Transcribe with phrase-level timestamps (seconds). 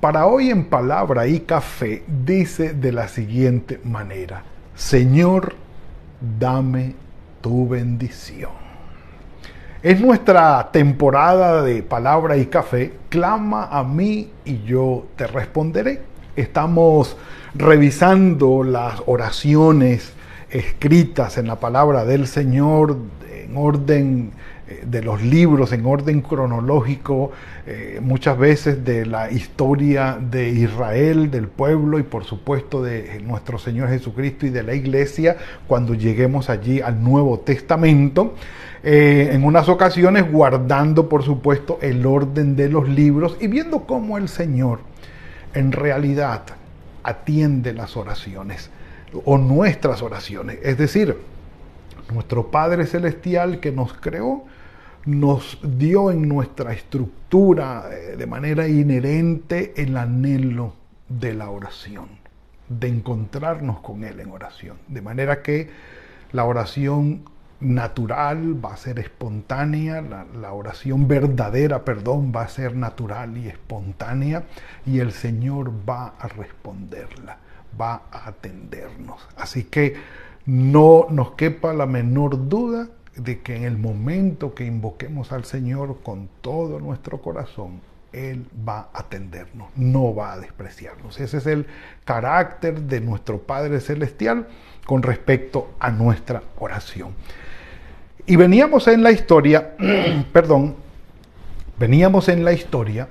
[0.00, 4.42] para hoy en palabra y café dice de la siguiente manera,
[4.74, 5.54] Señor,
[6.38, 6.94] dame
[7.40, 8.50] tu bendición.
[9.82, 16.02] Es nuestra temporada de palabra y café, clama a mí y yo te responderé.
[16.34, 17.16] Estamos
[17.54, 20.12] revisando las oraciones
[20.50, 22.96] escritas en la palabra del Señor
[23.30, 24.32] en orden
[24.84, 27.30] de los libros en orden cronológico,
[27.66, 33.58] eh, muchas veces de la historia de Israel, del pueblo y por supuesto de nuestro
[33.58, 35.36] Señor Jesucristo y de la iglesia
[35.68, 38.34] cuando lleguemos allí al Nuevo Testamento.
[38.82, 44.18] Eh, en unas ocasiones guardando por supuesto el orden de los libros y viendo cómo
[44.18, 44.80] el Señor
[45.54, 46.42] en realidad
[47.04, 48.70] atiende las oraciones
[49.24, 50.58] o nuestras oraciones.
[50.62, 51.16] Es decir,
[52.12, 54.44] nuestro Padre Celestial que nos creó,
[55.04, 60.74] nos dio en nuestra estructura eh, de manera inherente el anhelo
[61.08, 62.08] de la oración,
[62.68, 64.78] de encontrarnos con Él en oración.
[64.88, 65.70] De manera que
[66.32, 67.22] la oración
[67.60, 74.44] natural va a ser espontánea, la, oración verdadera, perdón, va a ser natural y espontánea
[74.84, 77.38] y el Señor va a responderla,
[77.80, 79.26] va a atendernos.
[79.36, 79.94] Así que
[80.46, 85.98] no nos quepa la menor duda de que en el momento que invoquemos al Señor
[86.02, 87.80] con todo nuestro corazón,
[88.12, 91.18] Él va a atendernos, no va a despreciarnos.
[91.18, 91.66] Ese es el
[92.04, 94.46] carácter de nuestro Padre Celestial
[94.86, 97.10] con respecto a nuestra oración.
[98.26, 99.74] Y veníamos en la historia,
[100.32, 100.76] perdón,
[101.78, 103.08] veníamos en la historia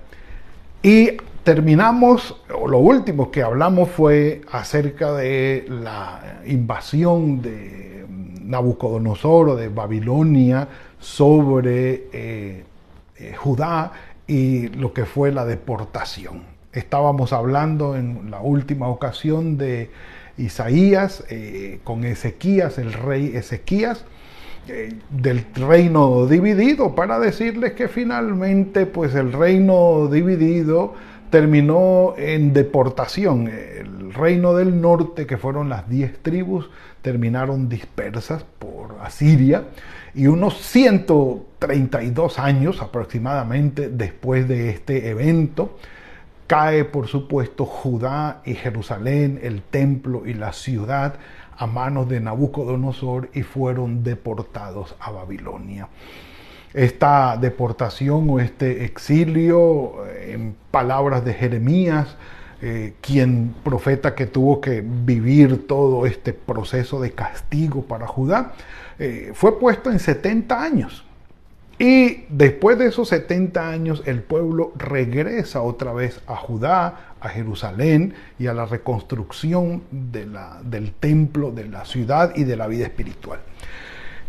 [0.82, 8.04] y terminamos, o lo último que hablamos fue acerca de la invasión de
[8.42, 10.68] Nabucodonosor de Babilonia
[11.00, 12.64] sobre eh,
[13.18, 13.92] eh, Judá
[14.26, 16.42] y lo que fue la deportación.
[16.74, 19.92] Estábamos hablando en la última ocasión de
[20.40, 24.04] Isaías eh, con Ezequías, el rey Ezequías,
[25.12, 30.96] del reino dividido, para decirles que finalmente pues el reino dividido
[31.30, 33.48] terminó en deportación.
[33.48, 36.70] El reino del norte, que fueron las diez tribus,
[37.02, 39.66] terminaron dispersas por Asiria
[40.16, 45.78] y unos 132 años aproximadamente después de este evento,
[46.48, 51.16] cae por supuesto Judá y Jerusalén, el templo y la ciudad
[51.58, 55.90] a manos de Nabucodonosor y fueron deportados a Babilonia.
[56.76, 62.16] Esta deportación o este exilio, en palabras de Jeremías,
[62.62, 68.54] eh, quien profeta que tuvo que vivir todo este proceso de castigo para Judá,
[68.98, 71.06] eh, fue puesto en 70 años.
[71.78, 78.14] Y después de esos 70 años el pueblo regresa otra vez a Judá, a Jerusalén
[78.40, 82.86] y a la reconstrucción de la, del templo, de la ciudad y de la vida
[82.86, 83.42] espiritual.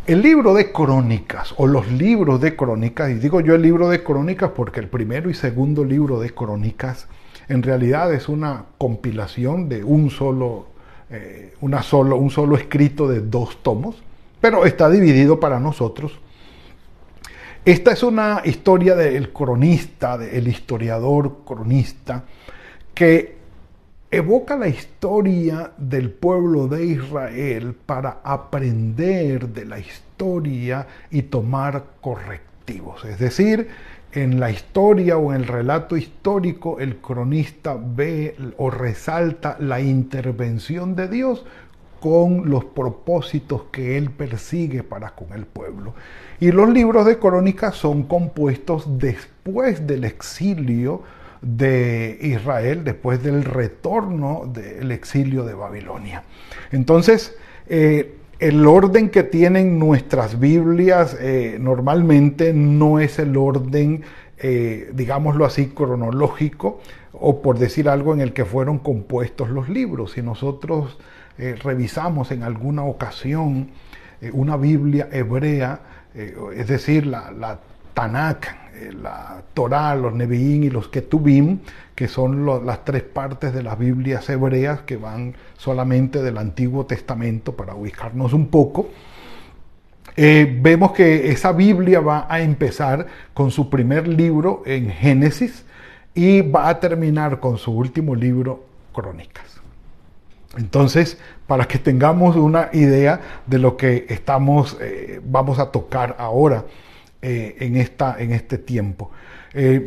[0.06, 4.04] El libro de crónicas o los libros de crónicas, y digo yo el libro de
[4.04, 7.08] crónicas porque el primero y segundo libro de crónicas
[7.48, 10.68] en realidad es una compilación de un solo,
[11.10, 13.96] eh, solo, un solo escrito de dos tomos,
[14.40, 16.20] pero está dividido para nosotros.
[17.64, 22.22] Esta es una historia del cronista, del historiador cronista,
[22.94, 23.35] que
[24.10, 33.04] evoca la historia del pueblo de Israel para aprender de la historia y tomar correctivos.
[33.04, 33.68] Es decir,
[34.12, 40.94] en la historia o en el relato histórico el cronista ve o resalta la intervención
[40.94, 41.44] de Dios
[42.00, 45.94] con los propósitos que él persigue para con el pueblo.
[46.38, 51.02] Y los libros de crónicas son compuestos después del exilio
[51.42, 56.24] de Israel, después del retorno del exilio de Babilonia.
[56.72, 57.36] Entonces,
[57.68, 64.02] eh, el orden que tienen nuestras Biblias eh, normalmente no es el orden,
[64.38, 66.80] eh, digámoslo así, cronológico
[67.12, 70.12] o por decir algo en el que fueron compuestos los libros.
[70.12, 70.98] Si nosotros
[71.38, 73.68] revisamos en alguna ocasión
[74.32, 75.80] una Biblia hebrea,
[76.14, 77.60] es decir, la, la
[77.92, 78.65] Tanakh,
[79.00, 81.60] la Torá, los Nevi'im y los Ketubim,
[81.94, 87.56] que son las tres partes de las Biblias hebreas que van solamente del Antiguo Testamento
[87.56, 88.88] para ubicarnos un poco.
[90.16, 95.64] Eh, vemos que esa Biblia va a empezar con su primer libro en Génesis
[96.14, 98.64] y va a terminar con su último libro,
[98.94, 99.60] Crónicas.
[100.56, 106.64] Entonces, para que tengamos una idea de lo que estamos, eh, vamos a tocar ahora
[107.22, 109.10] eh, en, esta, en este tiempo.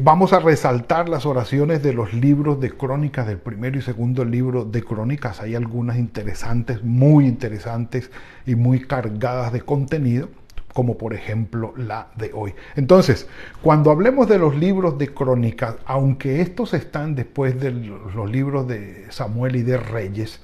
[0.01, 4.65] vamos a resaltar las oraciones de los libros de crónicas, del primero y segundo libro
[4.65, 5.41] de crónicas.
[5.41, 8.09] Hay algunas interesantes, muy interesantes
[8.47, 10.29] y muy cargadas de contenido
[10.73, 12.53] como por ejemplo la de hoy.
[12.75, 13.27] Entonces,
[13.61, 19.05] cuando hablemos de los libros de crónicas, aunque estos están después de los libros de
[19.09, 20.39] Samuel y de Reyes,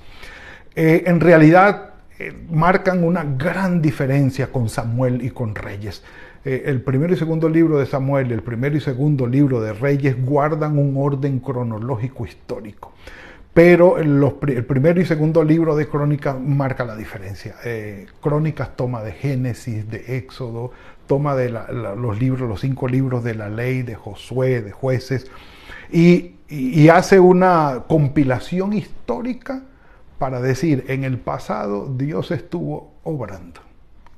[0.75, 6.03] eh, en realidad eh, marcan una gran diferencia con Samuel y con Reyes.
[6.45, 10.23] Eh, el primero y segundo libro de Samuel el primero y segundo libro de Reyes
[10.23, 12.93] guardan un orden cronológico histórico.
[13.55, 17.55] Pero el primero y segundo libro de Crónicas marca la diferencia.
[17.63, 20.71] Eh, Crónicas toma de Génesis, de Éxodo,
[21.07, 25.31] toma de los libros, los cinco libros de la ley, de Josué, de jueces,
[25.89, 26.33] y,
[26.89, 29.63] hace una compilación histórica
[30.19, 33.61] para decir, en el pasado Dios estuvo obrando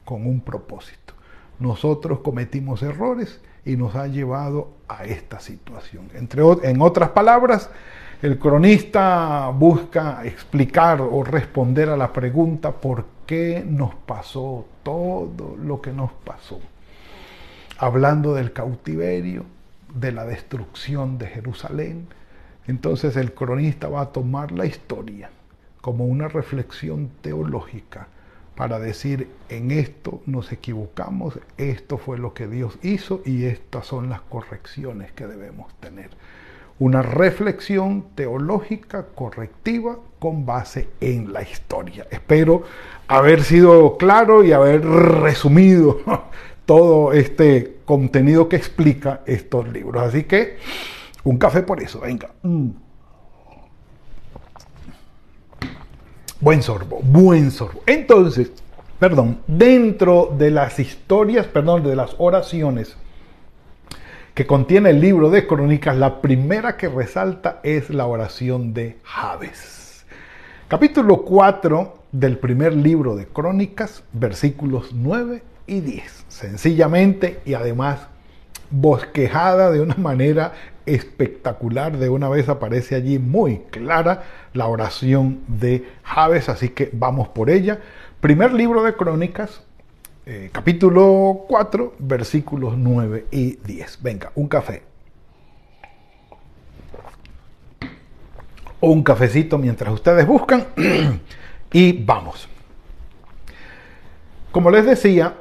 [0.04, 1.14] con un propósito.
[1.60, 6.10] Nosotros cometimos errores y nos ha llevado a esta situación.
[6.14, 7.70] Entre, en otras palabras,
[8.22, 15.82] el cronista busca explicar o responder a la pregunta por qué nos pasó todo lo
[15.82, 16.60] que nos pasó.
[17.78, 19.46] Hablando del cautiverio,
[19.94, 22.08] de la destrucción de Jerusalén,
[22.68, 25.30] entonces el cronista va a tomar la historia
[25.82, 28.08] como una reflexión teológica
[28.58, 34.10] para decir, en esto nos equivocamos, esto fue lo que Dios hizo y estas son
[34.10, 36.10] las correcciones que debemos tener
[36.80, 42.08] una reflexión teológica correctiva con base en la historia.
[42.10, 42.64] Espero
[43.08, 46.02] haber sido claro y haber resumido
[46.66, 50.02] todo este contenido que explica estos libros.
[50.02, 50.58] Así que
[51.24, 52.32] un café por eso, venga.
[56.40, 57.82] Buen sorbo, buen sorbo.
[57.88, 58.52] Entonces,
[59.00, 62.96] perdón, dentro de las historias, perdón, de las oraciones
[64.36, 70.06] que contiene el libro de Crónicas, la primera que resalta es la oración de Jabes.
[70.68, 76.26] Capítulo 4 del primer libro de Crónicas, versículos 9 y 10.
[76.28, 78.10] Sencillamente y además
[78.70, 80.54] bosquejada de una manera
[80.88, 81.98] espectacular.
[81.98, 84.24] De una vez aparece allí muy clara
[84.54, 87.80] la oración de Jabes, así que vamos por ella.
[88.22, 89.62] Primer libro de Crónicas,
[90.26, 94.02] eh, capítulo 4, versículos 9 y 10.
[94.02, 94.84] Venga, un café.
[98.80, 100.66] O un cafecito mientras ustedes buscan.
[101.72, 102.50] y vamos.
[104.52, 105.36] Como les decía,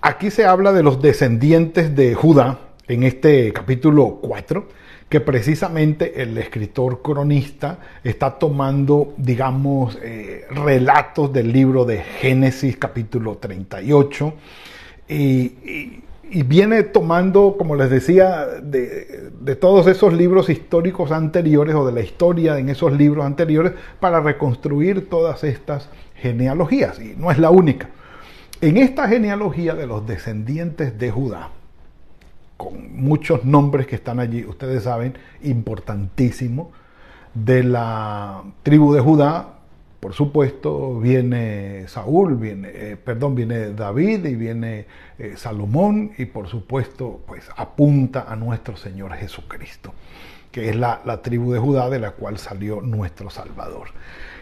[0.00, 4.66] aquí se habla de los descendientes de Judá en este capítulo 4
[5.08, 13.38] que precisamente el escritor cronista está tomando, digamos, eh, relatos del libro de Génesis capítulo
[13.38, 14.34] 38
[15.08, 16.02] y,
[16.44, 22.02] viene tomando, como les decía, de, de, todos esos libros históricos anteriores o de la
[22.02, 27.00] historia en esos libros anteriores para reconstruir todas estas genealogías.
[27.00, 27.88] Y no es la única.
[28.60, 31.48] En esta genealogía de los descendientes de Judá,
[32.58, 36.72] con muchos nombres que están allí, ustedes saben, importantísimo.
[37.32, 39.58] De la tribu de Judá,
[40.00, 44.86] por supuesto, viene Saúl, viene, eh, perdón, viene David y viene
[45.18, 49.94] eh, Salomón y por supuesto, pues apunta a nuestro Señor Jesucristo,
[50.50, 53.88] que es la, la tribu de Judá de la cual salió nuestro Salvador.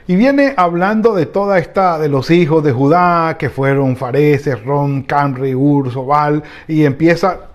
[0.09, 5.03] Y viene hablando de toda esta, de los hijos de Judá, que fueron Fareses, Ron,
[5.03, 7.49] Camri, Ur, Sobal, y empieza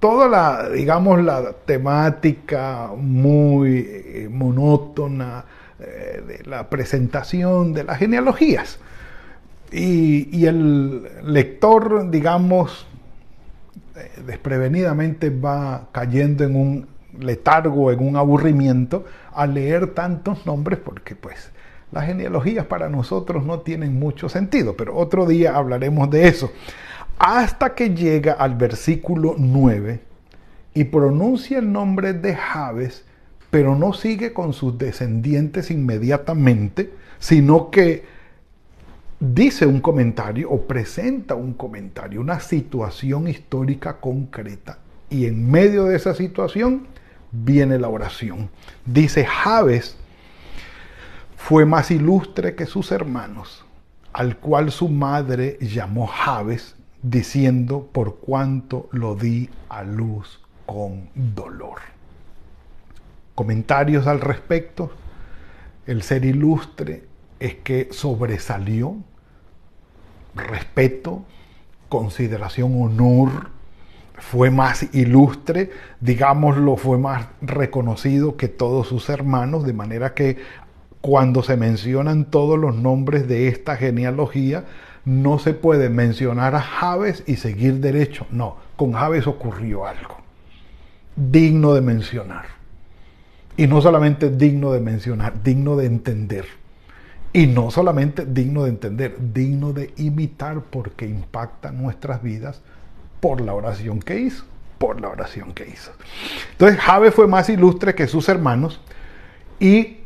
[0.00, 5.44] toda la, digamos, la temática muy eh, monótona
[5.78, 8.78] eh, de la presentación de las genealogías.
[9.70, 12.86] Y, el lector, digamos,
[13.94, 16.88] eh, desprevenidamente va cayendo en un
[17.18, 21.52] letargo, en un aburrimiento al leer tantos nombres, porque pues
[21.92, 26.50] las genealogías para nosotros no tienen mucho sentido, pero otro día hablaremos de eso
[27.20, 30.00] hasta que llega al versículo 9
[30.72, 33.04] y pronuncia el nombre de Jabes,
[33.50, 38.06] pero no sigue con sus descendientes inmediatamente, sino que
[39.20, 44.78] dice un comentario o presenta un comentario, una situación histórica concreta
[45.10, 46.86] Y en medio de esa situación
[47.32, 48.48] viene la oración.
[48.86, 49.94] Dice, Javes
[51.36, 53.66] fue más ilustre que sus hermanos,
[54.14, 61.78] al cual su madre llamó Javes, diciendo, por cuanto lo di a luz con dolor.
[63.34, 64.92] Comentarios al respecto.
[65.86, 67.04] El ser ilustre
[67.40, 68.96] es que sobresalió
[70.34, 71.24] respeto,
[71.88, 73.50] consideración, honor,
[74.18, 80.36] fue más ilustre, digámoslo, fue más reconocido que todos sus hermanos, de manera que
[81.00, 84.66] cuando se mencionan todos los nombres de esta genealogía,
[85.04, 88.26] no se puede mencionar a Javes y seguir derecho.
[88.30, 90.20] No, con Javes ocurrió algo
[91.16, 92.46] digno de mencionar.
[93.56, 96.46] Y no solamente digno de mencionar, digno de entender.
[97.32, 102.62] Y no solamente digno de entender, digno de imitar porque impacta nuestras vidas
[103.20, 104.44] por la oración que hizo,
[104.78, 105.92] por la oración que hizo.
[106.52, 108.80] Entonces Javes fue más ilustre que sus hermanos
[109.60, 109.98] y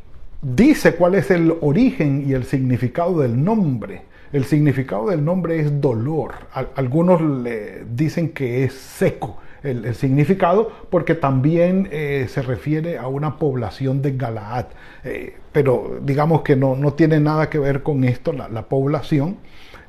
[0.42, 4.02] dice cuál es el origen y el significado del nombre.
[4.34, 6.34] El significado del nombre es dolor.
[6.74, 13.38] Algunos le dicen que es seco el, significado porque también eh, se refiere a una
[13.38, 14.66] población de Galaad.
[15.04, 19.36] Eh, pero digamos que no, no, tiene nada que ver con esto, la, población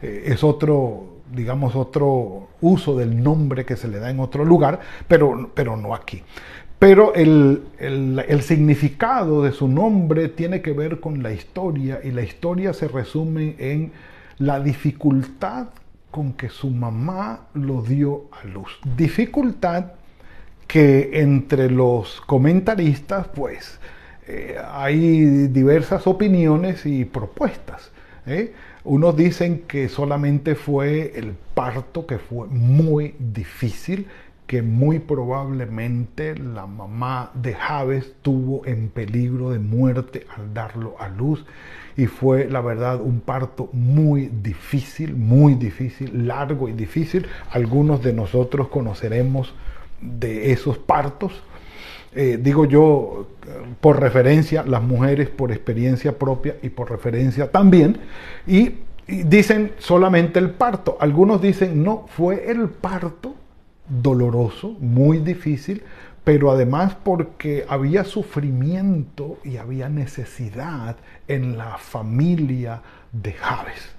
[0.03, 4.79] eh, es otro, digamos, otro uso del nombre que se le da en otro lugar,
[5.07, 6.21] pero, pero no aquí.
[6.77, 7.63] Pero el,
[8.43, 13.55] significado de su nombre tiene que ver con la historia y la historia se resume
[13.57, 13.91] en
[14.37, 15.67] la dificultad
[16.11, 18.79] con que su mamá lo dio a luz.
[18.95, 19.93] Dificultad
[20.67, 23.79] que entre los comentaristas pues
[24.27, 27.91] eh, hay diversas opiniones y propuestas.
[28.25, 28.53] ¿eh?
[28.83, 34.07] Unos dicen que solamente fue el parto que fue muy difícil,
[34.47, 41.09] que muy probablemente la mamá de Javes tuvo en peligro de muerte al darlo a
[41.09, 41.45] luz
[41.97, 47.25] y fue la verdad un parto muy difícil, muy difícil, largo y difícil.
[47.51, 49.53] Algunos de nosotros conoceremos
[50.01, 51.41] de esos partos.
[52.13, 53.27] Eh, digo yo
[53.81, 57.97] por referencia, las mujeres por experiencia propia y por referencia también.
[58.45, 58.73] Y,
[59.07, 60.97] y dicen solamente el parto.
[60.99, 63.35] Algunos dicen no, fue el parto
[63.87, 65.83] doloroso, muy difícil,
[66.25, 73.93] pero además porque había sufrimiento y había necesidad en la familia de Javes.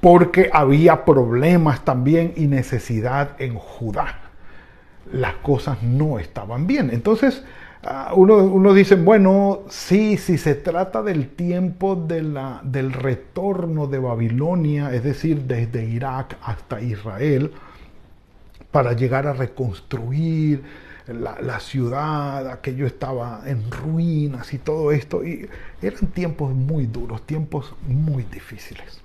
[0.00, 4.18] Porque había problemas también y necesidad en Judá.
[5.12, 6.90] Las cosas no estaban bien.
[6.92, 7.44] Entonces,
[7.82, 13.88] ah, uno, uno, dice, bueno, sí, si se trata del tiempo de la, del retorno
[13.88, 17.52] de Babilonia, es decir, desde Irak hasta Israel,
[18.72, 20.62] para llegar a reconstruir
[21.06, 25.24] la, ciudad, aquello estaba en ruinas y todo esto.
[25.24, 25.48] Y
[25.80, 29.00] eran tiempos muy duros, tiempos muy difíciles.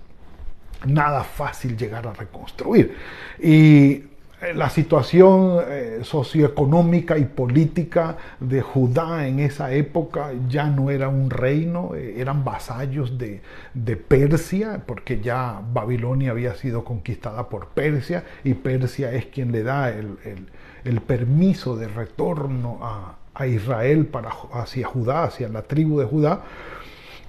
[0.86, 2.96] Nada fácil llegar a reconstruir.
[3.40, 4.04] Y
[4.54, 11.32] la situación eh, socioeconómica y política de Judá en esa época ya no era un
[11.32, 13.42] reino, eh, eran vasallos de,
[14.08, 19.90] Persia, porque ya Babilonia había sido conquistada por Persia y Persia es quien le da
[19.90, 26.44] el, permiso de retorno a, a Israel para, hacia Judá, hacia la tribu de Judá.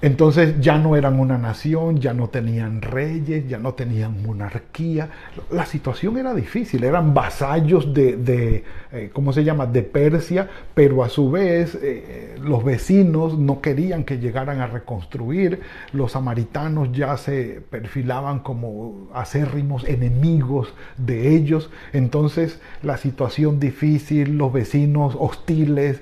[0.00, 5.10] Entonces ya no eran una nación, ya no tenían reyes, ya no tenían monarquía.
[5.50, 8.62] La situación era difícil, eran vasallos de,
[8.92, 13.60] eh, ¿cómo se llama?, de Persia, pero a su vez eh, eh, los vecinos no
[13.60, 15.62] querían que llegaran a reconstruir.
[15.92, 21.70] Los samaritanos ya se perfilaban como acérrimos enemigos de ellos.
[21.92, 26.00] Entonces la situación difícil, los vecinos hostiles,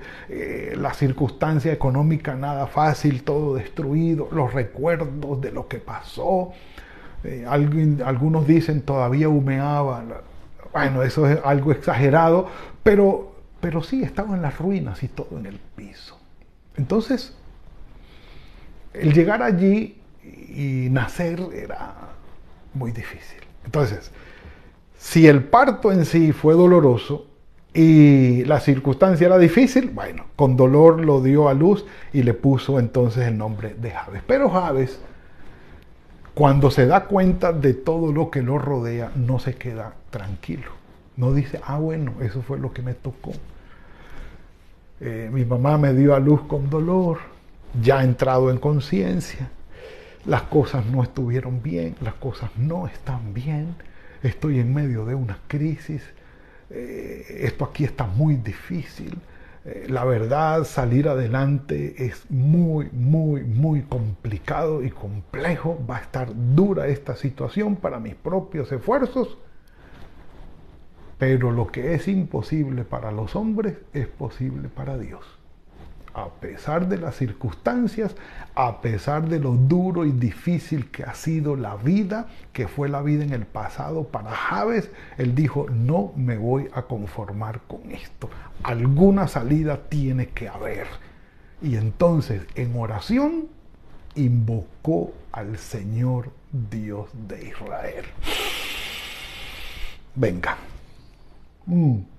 [0.77, 6.53] la circunstancia económica nada fácil, todo destruido los recuerdos de lo que pasó.
[7.25, 10.05] Eh, algunos dicen todavía humeaba.
[10.73, 12.49] Bueno, eso es algo exagerado,
[12.83, 16.19] pero, pero sí, estaban las ruinas y todo en el piso.
[16.77, 17.35] Entonces,
[18.93, 21.95] el llegar allí y nacer era
[22.75, 23.41] muy difícil.
[23.65, 24.11] Entonces,
[24.99, 27.27] si el parto en sí fue doloroso,
[27.79, 32.79] y la circunstancia era difícil, bueno, con dolor lo dio a luz y le puso
[32.79, 34.23] entonces el nombre de Javes.
[34.27, 34.99] Pero Javes,
[36.33, 40.71] cuando se da cuenta de todo lo que lo rodea, no se queda tranquilo.
[41.19, 43.33] No dice, ah, bueno, eso fue lo que me tocó.
[45.03, 47.19] Eh, mi mamá me dio a luz con dolor,
[47.83, 49.51] ya entrado en conciencia.
[50.25, 53.75] Las cosas no estuvieron bien, las cosas no están bien.
[54.23, 56.03] Estoy en medio de una crisis
[56.71, 59.19] eh, esto aquí está muy difícil.
[59.65, 65.79] Eh, la verdad, salir adelante es muy, muy, muy complicado y complejo.
[65.89, 69.39] Va a estar dura esta situación para mis propios esfuerzos.
[71.19, 75.36] Pero lo que es imposible para los hombres es posible para Dios
[76.17, 78.17] a pesar de las circunstancias,
[78.55, 83.03] a pesar de lo duro y difícil que ha sido la vida, que fue la
[83.03, 88.31] vida en el pasado para Javes, él dijo, no me voy a conformar con esto.
[88.63, 90.87] Alguna salida tiene que haber.
[91.61, 93.49] Y entonces en oración
[94.15, 96.31] invocó al Señor
[96.71, 98.07] Dios de Israel.
[100.15, 100.57] Venga.
[101.67, 102.16] Mm.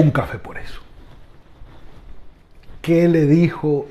[0.00, 0.80] Un café por eso.
[2.82, 3.86] ¿Qué le dijo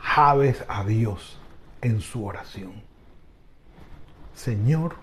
[0.00, 1.38] Javes a Dios
[1.80, 2.72] en su oración?
[4.34, 4.96] Señor,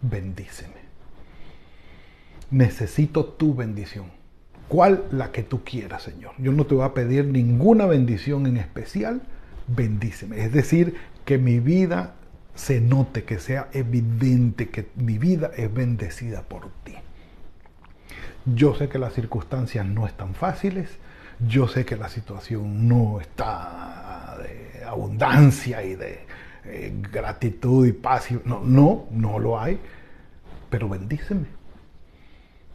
[0.00, 0.84] bendíceme.
[2.50, 4.06] Necesito tu bendición.
[4.68, 5.04] ¿Cuál?
[5.10, 6.32] La que tú quieras, Señor.
[6.38, 9.22] Yo no te voy a pedir ninguna bendición en especial.
[9.66, 10.42] Bendíceme.
[10.42, 12.14] Es decir, que mi vida
[12.54, 16.94] se note, que sea evidente que mi vida es bendecida por ti.
[18.46, 20.98] Yo sé que las circunstancias no están fáciles,
[21.46, 26.20] yo sé que la situación no está de abundancia y de
[26.64, 28.28] eh, gratitud y paz.
[28.44, 29.78] no, no, no lo hay,
[30.70, 31.46] pero bendíceme.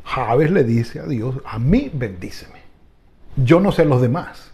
[0.03, 2.59] Javes le dice a Dios, a mí bendíceme.
[3.35, 4.51] Yo no sé los demás.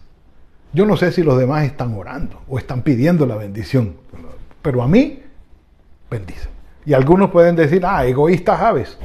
[0.72, 3.96] Yo no sé si los demás están orando o están pidiendo la bendición,
[4.60, 5.22] pero a mí
[6.10, 6.54] bendíceme.
[6.84, 8.98] Y algunos pueden decir, ah, egoísta Javes.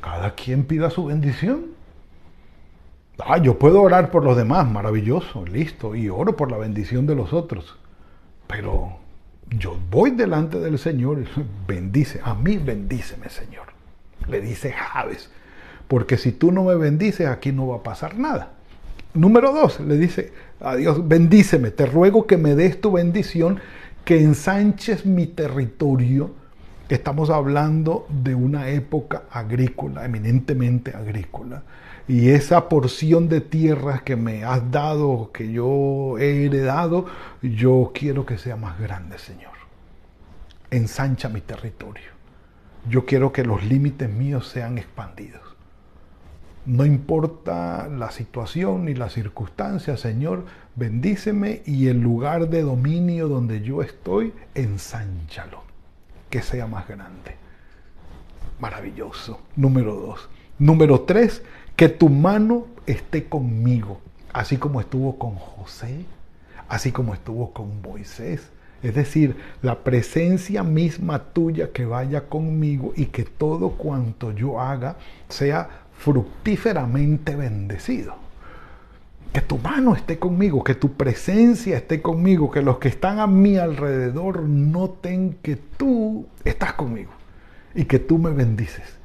[0.00, 1.66] Cada quien pida su bendición.
[3.18, 7.16] Ah, yo puedo orar por los demás, maravilloso, listo, y oro por la bendición de
[7.16, 7.76] los otros.
[8.46, 8.98] Pero
[9.50, 11.26] yo voy delante del Señor y
[11.66, 13.66] bendice, a mí bendíceme, Señor.
[14.28, 15.30] Le dice Javes,
[15.88, 18.52] porque si tú no me bendices, aquí no va a pasar nada.
[19.14, 23.60] Número dos, le dice a Dios, bendíceme, te ruego que me des tu bendición,
[24.04, 26.30] que ensanches mi territorio
[26.88, 31.62] Estamos hablando de una época agrícola, eminentemente agrícola.
[32.06, 37.04] Y esa porción de tierras que me has dado, que yo he heredado,
[37.42, 39.52] yo quiero que sea más grande, Señor.
[40.70, 42.10] Ensancha mi territorio.
[42.88, 45.42] Yo quiero que los límites míos sean expandidos.
[46.64, 53.60] No importa la situación ni la circunstancia, Señor, bendíceme y el lugar de dominio donde
[53.60, 55.67] yo estoy, ensánchalo
[56.30, 57.36] que sea más grande.
[58.60, 59.40] Maravilloso.
[59.56, 60.28] Número dos.
[60.58, 61.42] Número tres,
[61.76, 64.00] que tu mano esté conmigo,
[64.32, 66.04] así como estuvo con José,
[66.68, 68.50] así como estuvo con Moisés.
[68.82, 74.96] Es decir, la presencia misma tuya que vaya conmigo y que todo cuanto yo haga
[75.28, 78.27] sea fructíferamente bendecido
[79.32, 83.26] que tu mano esté conmigo, que tu presencia esté conmigo, que los que están a
[83.26, 87.10] mi alrededor noten que tú estás conmigo
[87.74, 88.98] y que tú me bendices.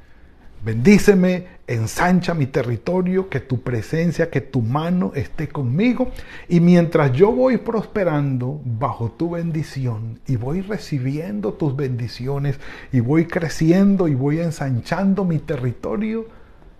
[0.64, 6.10] Bendíceme, ensancha mi territorio, que tu presencia, que tu mano esté conmigo.
[6.48, 12.58] Y mientras yo voy prosperando bajo tu bendición y voy recibiendo tus bendiciones
[12.92, 16.28] y voy creciendo y voy ensanchando mi territorio,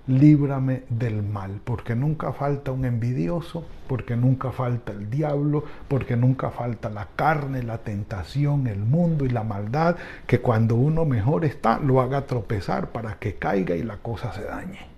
[0.06, 6.50] líbrame del mal, porque nunca falta un envidioso, porque nunca falta el diablo, porque nunca
[6.50, 11.78] falta la carne, la tentación, el mundo y la maldad, que cuando uno mejor está,
[11.78, 14.94] lo haga tropezar para que caiga y la cosa se dañe.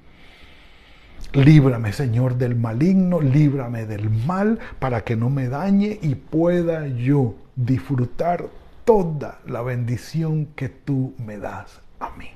[1.33, 7.35] Líbrame, Señor, del maligno, líbrame del mal, para que no me dañe y pueda yo
[7.55, 8.47] disfrutar
[8.85, 12.31] toda la bendición que tú me das a mí.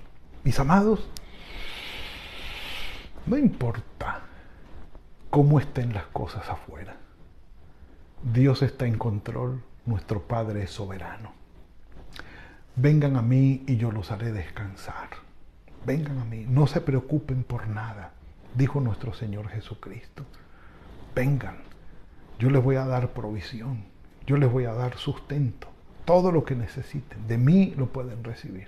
[0.44, 1.09] Mis amados,
[3.30, 4.22] no importa
[5.30, 6.96] cómo estén las cosas afuera.
[8.24, 11.30] Dios está en control, nuestro Padre es soberano.
[12.74, 15.10] Vengan a mí y yo los haré descansar.
[15.86, 18.14] Vengan a mí, no se preocupen por nada,
[18.56, 20.24] dijo nuestro Señor Jesucristo.
[21.14, 21.58] Vengan,
[22.40, 23.84] yo les voy a dar provisión,
[24.26, 25.68] yo les voy a dar sustento,
[26.04, 28.66] todo lo que necesiten, de mí lo pueden recibir.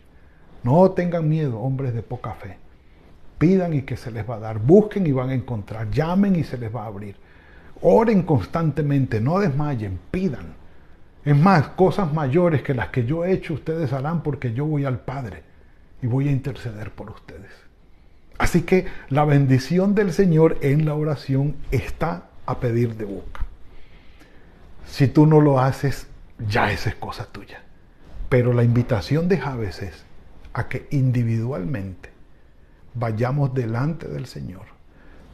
[0.62, 2.61] No tengan miedo, hombres de poca fe.
[3.42, 4.60] Pidan y que se les va a dar.
[4.60, 5.90] Busquen y van a encontrar.
[5.90, 7.16] Llamen y se les va a abrir.
[7.80, 10.54] Oren constantemente, no desmayen, pidan.
[11.24, 14.84] Es más, cosas mayores que las que yo he hecho, ustedes harán porque yo voy
[14.84, 15.42] al Padre
[16.00, 17.50] y voy a interceder por ustedes.
[18.38, 23.44] Así que la bendición del Señor en la oración está a pedir de boca.
[24.86, 26.06] Si tú no lo haces,
[26.38, 27.60] ya esa es cosa tuya.
[28.28, 30.04] Pero la invitación de Javes es,
[30.52, 32.11] a que individualmente
[32.94, 34.66] vayamos delante del Señor,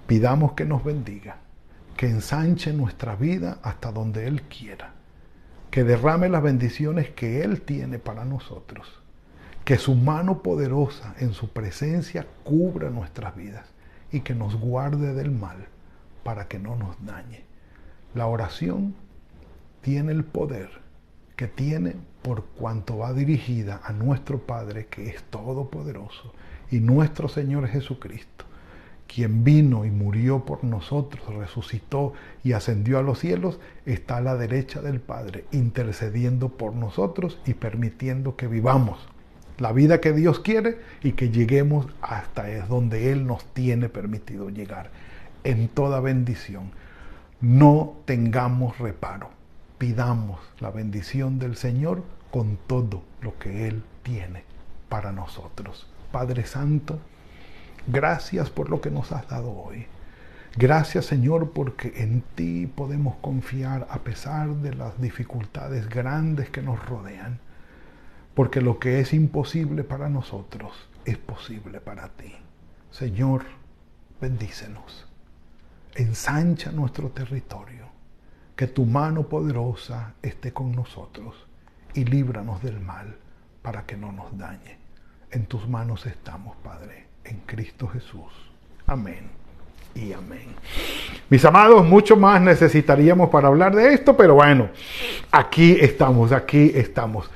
[0.07, 1.39] pidamos que nos bendiga,
[1.97, 4.93] que ensanche nuestra vida hasta donde Él quiera,
[5.71, 9.01] que derrame las bendiciones que Él tiene para nosotros,
[9.65, 13.67] que su mano poderosa en su presencia cubra nuestras vidas
[14.13, 15.67] y que nos guarde del mal
[16.23, 17.45] para que no nos dañe.
[18.15, 18.95] La oración
[19.83, 20.71] tiene el poder
[21.37, 26.33] que tiene por cuanto va dirigida a nuestro Padre que es todopoderoso
[26.71, 28.45] y nuestro Señor Jesucristo,
[29.07, 32.13] quien vino y murió por nosotros, resucitó
[32.45, 37.55] y ascendió a los cielos, está a la derecha del Padre, intercediendo por nosotros y
[37.55, 39.09] permitiendo que vivamos
[39.59, 44.51] la vida que Dios quiere y que lleguemos hasta es donde Él nos tiene permitido
[44.51, 44.91] llegar,
[45.43, 46.71] en toda bendición.
[47.41, 49.31] No tengamos reparo,
[49.77, 54.45] pidamos la bendición del Señor con todo lo que Él tiene
[54.89, 55.89] para nosotros.
[56.11, 56.99] Padre Santo,
[57.87, 59.87] gracias por lo que nos has dado hoy.
[60.57, 66.85] Gracias Señor porque en ti podemos confiar a pesar de las dificultades grandes que nos
[66.87, 67.39] rodean.
[68.35, 72.35] Porque lo que es imposible para nosotros es posible para ti.
[72.91, 73.45] Señor,
[74.21, 75.07] bendícenos.
[75.95, 77.87] Ensancha nuestro territorio.
[78.57, 81.47] Que tu mano poderosa esté con nosotros
[81.95, 83.17] y líbranos del mal
[83.63, 84.78] para que no nos dañe.
[85.31, 88.33] En tus manos estamos, Padre, en Cristo Jesús.
[88.87, 89.29] Amén
[89.95, 90.47] y amén.
[91.29, 94.71] Mis amados, mucho más necesitaríamos para hablar de esto, pero bueno,
[95.31, 97.31] aquí estamos, aquí estamos.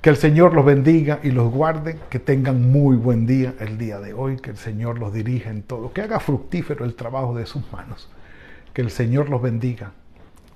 [0.00, 4.00] Que el Señor los bendiga y los guarde, que tengan muy buen día el día
[4.00, 7.44] de hoy, que el Señor los dirija en todo, que haga fructífero el trabajo de
[7.44, 8.08] sus manos,
[8.72, 9.92] que el Señor los bendiga,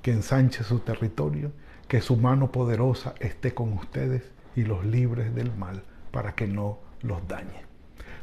[0.01, 1.53] que ensanche su territorio,
[1.87, 4.22] que su mano poderosa esté con ustedes
[4.57, 7.66] y los libres del mal para que no los dañe.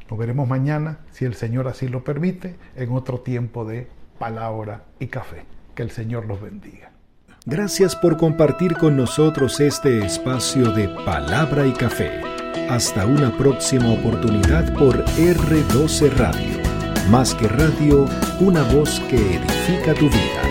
[0.09, 3.87] Nos veremos mañana, si el Señor así lo permite, en otro tiempo de
[4.19, 5.45] palabra y café.
[5.73, 6.91] Que el Señor los bendiga.
[7.45, 12.21] Gracias por compartir con nosotros este espacio de palabra y café.
[12.69, 16.59] Hasta una próxima oportunidad por R12 Radio.
[17.09, 18.07] Más que radio,
[18.39, 20.41] una voz que edifica tu vida.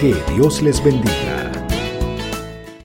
[0.00, 1.39] Que Dios les bendiga.